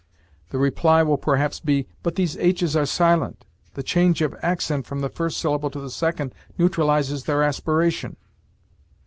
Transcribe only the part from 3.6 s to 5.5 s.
the change of accent from the first